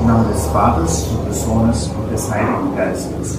[0.00, 3.38] Im Namen des Vaters und des Sohnes und des Heiligen Geistes.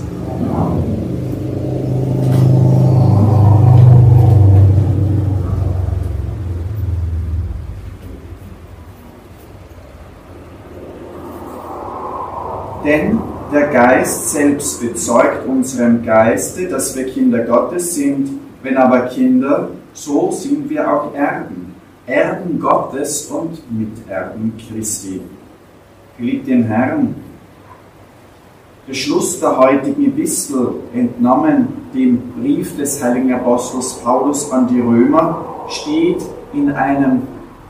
[12.84, 13.20] Denn
[13.52, 18.40] der Geist selbst bezeugt unserem Geiste, dass wir Kinder Gottes sind.
[18.64, 21.74] Wenn aber Kinder, so sind wir auch Erben.
[22.06, 25.22] Erben Gottes und Miterben Christi.
[26.18, 27.16] Geliebte im Herrn,
[28.88, 35.46] der Schluss der heutigen Epistel, entnommen dem Brief des heiligen Apostels Paulus an die Römer,
[35.70, 36.22] steht
[36.54, 37.22] in einem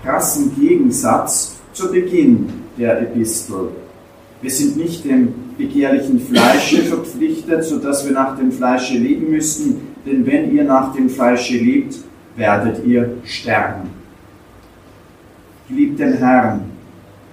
[0.04, 3.70] krassen Gegensatz zu Beginn der Epistel.
[4.41, 10.26] Wir sind nicht dem begehrlichen Fleische verpflichtet, sodass wir nach dem Fleische leben müssen, denn
[10.26, 11.98] wenn ihr nach dem Fleische lebt,
[12.35, 13.90] werdet ihr sterben.
[15.70, 16.62] Geliebten Herrn,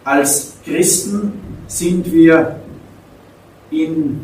[0.05, 1.33] als Christen
[1.67, 2.57] sind wir
[3.71, 4.21] in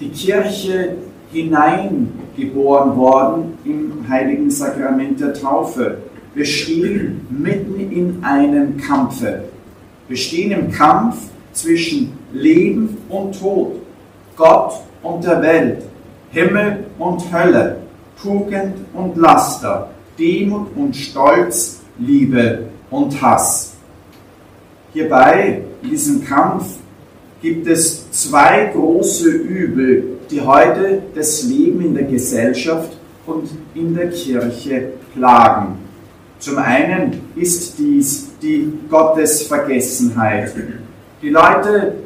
[0.00, 0.96] die Kirche
[1.32, 5.98] hineingeboren worden im heiligen Sakrament der Taufe.
[6.34, 9.44] Wir stehen mitten in einem Kampfe.
[10.08, 11.16] Wir stehen im Kampf
[11.52, 13.80] zwischen Leben und Tod,
[14.36, 15.82] Gott und der Welt,
[16.30, 17.78] Himmel und Hölle,
[18.20, 23.75] Tugend und Laster, Demut und Stolz, Liebe und Hass.
[24.96, 26.78] Hierbei, in diesem Kampf,
[27.42, 34.08] gibt es zwei große Übel, die heute das Leben in der Gesellschaft und in der
[34.08, 35.76] Kirche plagen.
[36.38, 40.54] Zum einen ist dies die Gottesvergessenheit.
[41.20, 41.96] Die Leute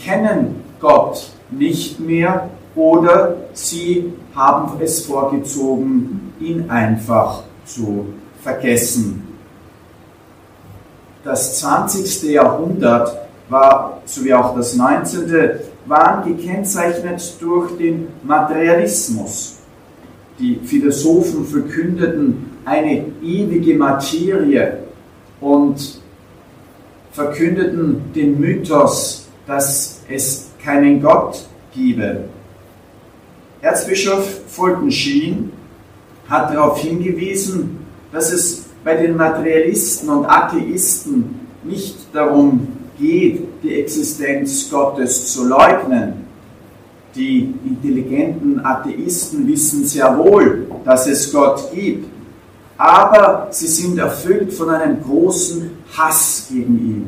[0.00, 8.06] kennen Gott nicht mehr oder sie haben es vorgezogen, ihn einfach zu
[8.44, 9.27] vergessen.
[11.28, 12.22] Das 20.
[12.22, 13.14] Jahrhundert
[13.50, 15.30] war, sowie auch das 19.,
[15.84, 19.58] waren gekennzeichnet durch den Materialismus.
[20.38, 24.78] Die Philosophen verkündeten eine ewige Materie
[25.42, 26.00] und
[27.12, 32.24] verkündeten den Mythos, dass es keinen Gott gebe.
[33.60, 35.52] Erzbischof Fulton Sheen
[36.26, 37.80] hat darauf hingewiesen,
[38.12, 42.68] dass es bei den Materialisten und Atheisten nicht darum
[42.98, 46.26] geht, die Existenz Gottes zu leugnen.
[47.14, 52.06] Die intelligenten Atheisten wissen sehr wohl, dass es Gott gibt,
[52.76, 57.06] aber sie sind erfüllt von einem großen Hass gegen ihn.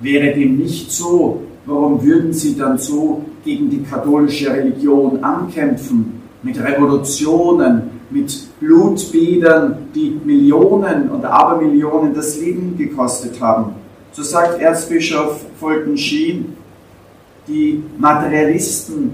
[0.00, 6.22] Wäre dem nicht so, warum würden sie dann so gegen die katholische Religion ankämpfen?
[6.42, 13.74] Mit Revolutionen, mit Blutbädern, die Millionen und Abermillionen das Leben gekostet haben.
[14.12, 16.56] So sagt Erzbischof Fulton Sheen,
[17.48, 19.10] die Materialisten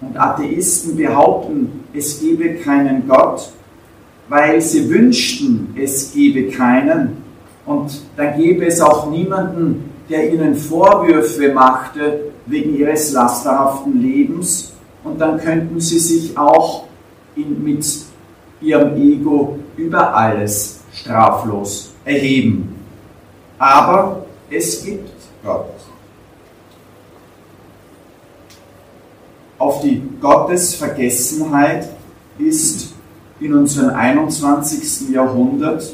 [0.00, 3.50] und Atheisten behaupten, es gebe keinen Gott,
[4.28, 7.16] weil sie wünschten, es gebe keinen.
[7.66, 14.72] Und dann gäbe es auch niemanden, der ihnen Vorwürfe machte wegen ihres lasterhaften Lebens.
[15.04, 16.84] Und dann könnten sie sich auch
[17.36, 17.84] in, mit
[18.60, 22.74] ihrem Ego über alles straflos erheben.
[23.58, 25.10] Aber es gibt
[25.44, 25.66] Gott.
[29.58, 31.88] Auf die Gottesvergessenheit
[32.38, 32.94] ist
[33.40, 35.10] in unserem 21.
[35.10, 35.92] Jahrhundert,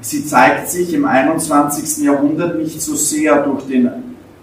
[0.00, 2.04] sie zeigt sich im 21.
[2.04, 3.90] Jahrhundert nicht so sehr durch den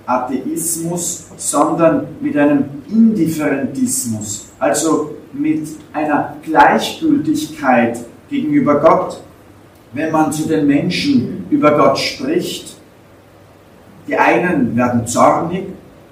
[0.06, 9.22] Atheismus, sondern mit einem Indifferentismus, also mit einer Gleichgültigkeit gegenüber Gott.
[9.94, 12.76] Wenn man zu den Menschen über Gott spricht,
[14.08, 15.68] die einen werden zornig,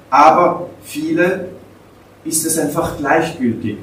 [0.10, 1.50] aber viele
[2.24, 3.78] ist es einfach gleichgültig.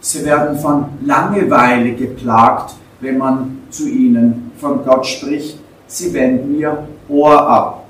[0.00, 5.58] Sie werden von Langeweile geplagt, wenn man zu ihnen von Gott spricht.
[5.86, 7.84] Sie wenden ihr Ohr ab.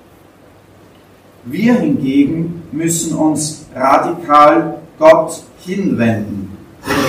[1.44, 6.56] Wir hingegen müssen uns radikal Gott hinwenden,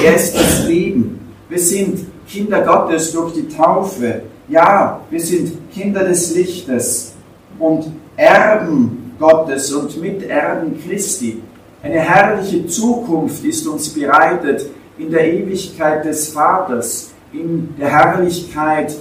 [0.01, 1.19] er ist das Leben.
[1.50, 4.24] Wir sind Kinder Gottes durch die Taufe.
[4.48, 7.13] Ja, wir sind Kinder des Lichtes
[7.60, 11.42] und Erben Gottes und Miterben Christi.
[11.81, 18.95] Eine herrliche Zukunft ist uns bereitet in der Ewigkeit des Vaters, in der Herrlichkeit,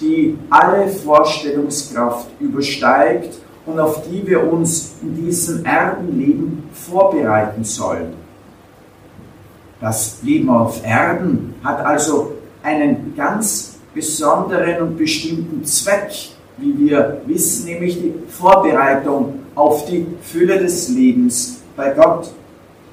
[0.00, 8.19] die alle Vorstellungskraft übersteigt und auf die wir uns in diesem Erdenleben vorbereiten sollen.
[9.80, 12.32] Das Leben auf Erden hat also
[12.62, 16.10] einen ganz besonderen und bestimmten Zweck,
[16.58, 22.30] wie wir wissen, nämlich die Vorbereitung auf die Fülle des Lebens bei Gott.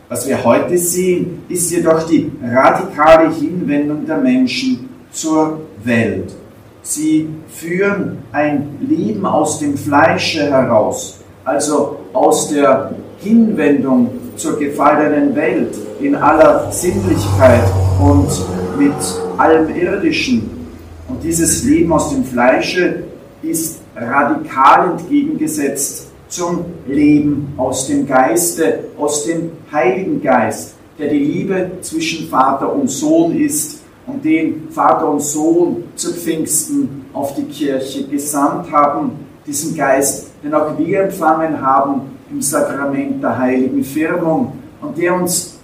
[0.07, 6.33] Was wir heute sehen, ist jedoch die radikale Hinwendung der Menschen zur Welt.
[6.81, 15.75] Sie führen ein Leben aus dem Fleische heraus, also aus der Hinwendung zur gefallenen Welt
[15.99, 17.63] in aller Sinnlichkeit
[17.99, 18.29] und
[18.77, 18.93] mit
[19.37, 20.49] allem Irdischen.
[21.09, 23.03] Und dieses Leben aus dem Fleische
[23.41, 31.71] ist radikal entgegengesetzt zum Leben aus dem Geiste, aus dem Heiligen Geist, der die Liebe
[31.81, 38.03] zwischen Vater und Sohn ist und den Vater und Sohn zu Pfingsten auf die Kirche
[38.03, 39.11] gesandt haben,
[39.45, 45.57] diesen Geist, den auch wir empfangen haben im Sakrament der heiligen Firmung und der uns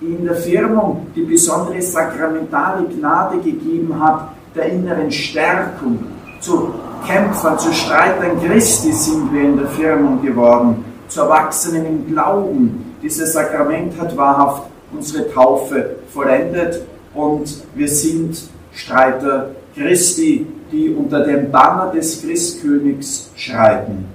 [0.00, 5.98] in der Firmung die besondere sakramentale Gnade gegeben hat, der inneren Stärkung.
[6.40, 6.72] Zu
[7.06, 12.94] Kämpfern, zu Streitern Christi sind wir in der Firmung geworden, zu Erwachsenen im Glauben.
[13.02, 16.82] Dieses Sakrament hat wahrhaft unsere Taufe vollendet
[17.14, 24.06] und wir sind Streiter Christi, die unter dem Banner des Christkönigs schreiten.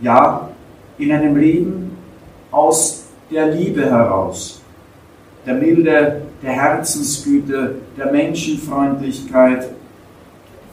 [0.00, 0.48] Ja,
[1.00, 1.96] in einem Leben
[2.50, 4.60] aus der Liebe heraus,
[5.46, 9.70] der Milde, der Herzensgüte, der Menschenfreundlichkeit,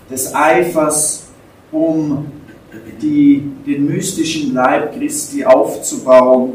[0.10, 1.28] des Eifers,
[1.72, 2.28] um
[3.02, 6.54] die, den mystischen Leib Christi aufzubauen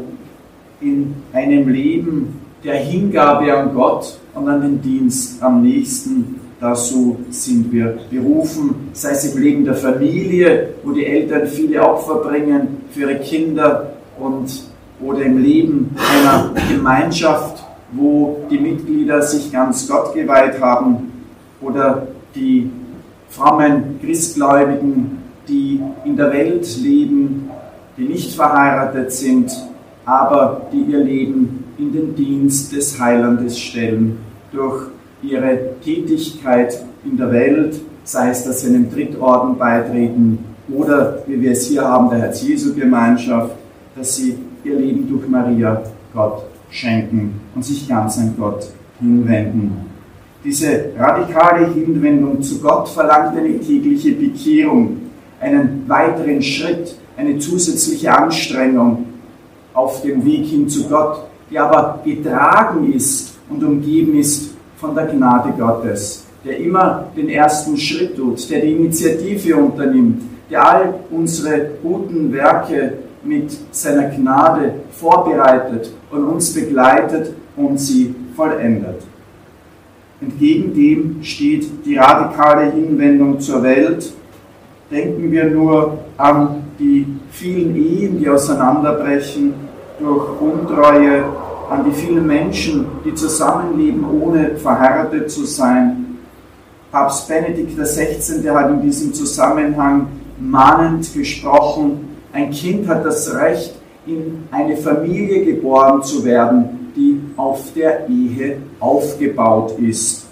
[0.81, 6.39] in einem Leben der Hingabe an Gott und an den Dienst am nächsten.
[6.63, 12.19] Dazu sind wir berufen, sei es im Leben der Familie, wo die Eltern viele Opfer
[12.19, 14.63] bringen für ihre Kinder und
[15.01, 17.61] oder im Leben einer Gemeinschaft,
[17.91, 21.11] wo die Mitglieder sich ganz Gott geweiht haben
[21.59, 22.71] oder die
[23.27, 25.17] frommen Christgläubigen,
[25.49, 27.51] die in der Welt leben,
[27.97, 29.51] die nicht verheiratet sind,
[30.05, 34.17] aber die ihr Leben in den Dienst des Heilandes stellen
[34.53, 34.93] durch
[35.23, 40.39] ihre Tätigkeit in der Welt, sei es, dass sie einem Drittorden beitreten
[40.73, 43.51] oder, wie wir es hier haben, der Herz-Jesu-Gemeinschaft,
[43.95, 45.81] dass sie ihr Leben durch Maria
[46.13, 48.67] Gott schenken und sich ganz an Gott
[48.99, 49.71] hinwenden.
[50.43, 54.97] Diese radikale Hinwendung zu Gott verlangt eine tägliche Bekehrung,
[55.39, 59.05] einen weiteren Schritt, eine zusätzliche Anstrengung
[59.73, 64.52] auf dem Weg hin zu Gott, die aber getragen ist und umgeben ist
[64.83, 70.21] von der Gnade Gottes, der immer den ersten Schritt tut, der die Initiative unternimmt,
[70.51, 72.93] der all unsere guten Werke
[73.23, 79.03] mit seiner Gnade vorbereitet und uns begleitet und sie vollendet.
[80.19, 84.13] Entgegen dem steht die radikale Hinwendung zur Welt.
[84.91, 89.53] Denken wir nur an die vielen Ehen, die auseinanderbrechen
[89.97, 91.23] durch Untreue,
[91.69, 96.17] an die vielen Menschen, die zusammenleben, ohne verheiratet zu sein.
[96.91, 98.49] Papst Benedikt XVI.
[98.49, 100.07] hat in diesem Zusammenhang
[100.39, 103.75] mahnend gesprochen, ein Kind hat das Recht,
[104.05, 110.25] in eine Familie geboren zu werden, die auf der Ehe aufgebaut ist.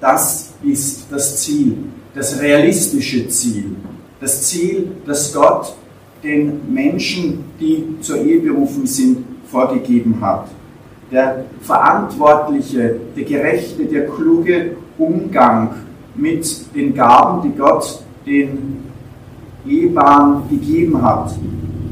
[0.00, 1.76] Das ist das Ziel,
[2.14, 3.76] das realistische Ziel,
[4.20, 5.74] das Ziel, das Gott
[6.22, 10.48] den Menschen, die zur Ehe berufen sind, vorgegeben hat.
[11.10, 15.70] Der verantwortliche, der gerechte, der kluge Umgang
[16.14, 18.84] mit den Gaben, die Gott den
[19.66, 21.34] Ehebahn gegeben hat,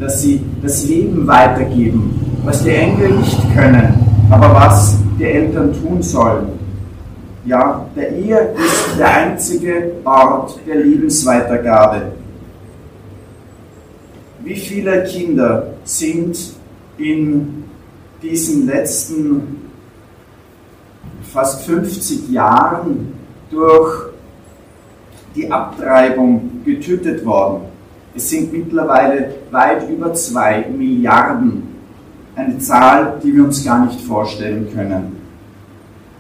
[0.01, 3.95] dass sie das Leben weitergeben, was die Engel nicht können,
[4.31, 6.49] aber was die Eltern tun sollen.
[7.45, 12.13] Ja, der Ehe ist der einzige Ort der Lebensweitergabe.
[14.45, 16.37] Wie viele Kinder sind
[16.99, 17.65] in
[18.23, 19.71] diesen letzten
[21.33, 23.15] fast 50 Jahren
[23.51, 24.13] durch
[25.35, 27.63] die Abtreibung getötet worden.
[28.15, 31.63] Es sind mittlerweile weit über zwei Milliarden.
[32.37, 35.17] Eine Zahl, die wir uns gar nicht vorstellen können.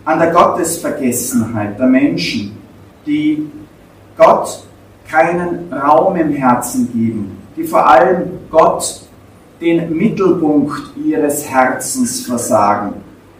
[0.04, 2.56] An der Gottesvergessenheit der Menschen,
[3.06, 3.50] die
[4.16, 4.64] Gott
[5.08, 9.01] keinen Raum im Herzen geben, die vor allem Gott
[9.62, 12.94] den Mittelpunkt ihres Herzens versagen,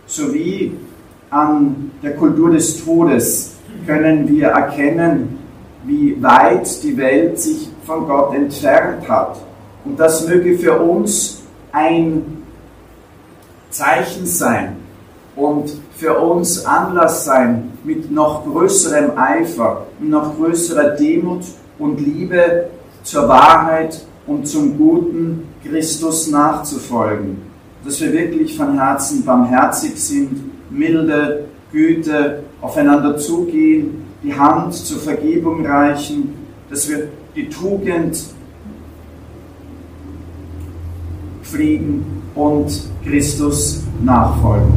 [0.07, 0.73] sowie
[1.31, 5.39] an der Kultur des Todes können wir erkennen,
[5.85, 9.39] wie weit die Welt sich von Gott entfernt hat.
[9.85, 12.45] Und das möge für uns ein
[13.71, 14.77] Zeichen sein
[15.35, 21.43] und für uns Anlass sein, mit noch größerem Eifer, noch größerer Demut
[21.79, 22.69] und Liebe
[23.03, 27.39] zur Wahrheit und zum guten Christus nachzufolgen.
[27.85, 35.67] Dass wir wirklich von Herzen barmherzig sind, milde, Güte, aufeinander zugehen, die Hand zur Vergebung
[35.67, 36.35] reichen,
[36.71, 38.23] dass wir die Tugend
[41.43, 42.71] pflegen und
[43.05, 44.73] Christus nachfolgen.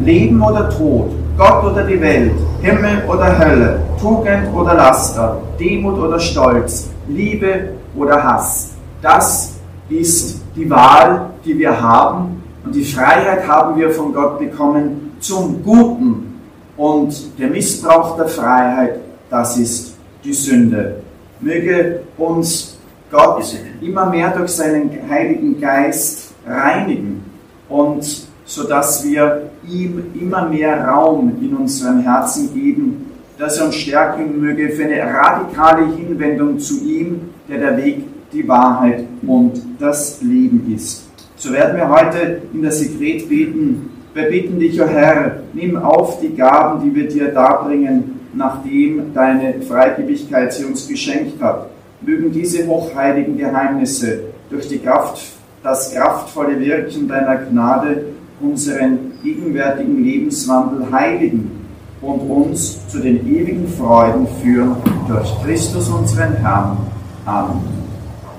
[0.00, 6.18] Leben oder Tod, Gott oder die Welt, Himmel oder Hölle, Tugend oder Laster, Demut oder
[6.18, 8.72] Stolz, Liebe oder Hass.
[9.02, 9.54] Das
[9.88, 15.62] ist die Wahl, die wir haben und die Freiheit haben wir von Gott bekommen zum
[15.62, 16.40] Guten.
[16.76, 19.00] Und der Missbrauch der Freiheit,
[19.30, 20.96] das ist die Sünde.
[21.40, 22.76] Möge uns
[23.10, 23.44] Gott
[23.80, 27.24] immer mehr durch seinen Heiligen Geist reinigen
[27.68, 33.05] und so dass wir ihm immer mehr Raum in unserem Herzen geben,
[33.38, 38.46] dass er uns stärken möge für eine radikale Hinwendung zu ihm, der der Weg, die
[38.48, 41.08] Wahrheit und das Leben ist.
[41.36, 43.90] So werden wir heute in der Sekret beten.
[44.14, 49.12] Wir bitten dich, o oh Herr, nimm auf die Gaben, die wir dir darbringen, nachdem
[49.14, 51.70] deine Freigebigkeit sie uns geschenkt hat.
[52.00, 55.22] Mögen diese hochheiligen Geheimnisse durch die Kraft,
[55.62, 58.06] das kraftvolle Wirken deiner Gnade
[58.40, 61.55] unseren gegenwärtigen Lebenswandel heiligen
[62.00, 64.76] und uns zu den ewigen Freuden führen
[65.08, 66.76] durch Christus unseren Herrn.
[67.24, 67.62] Amen.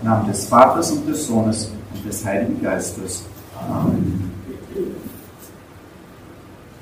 [0.02, 3.24] Im Namen des Vaters und des Sohnes und des Heiligen Geistes.
[3.70, 4.27] Amen.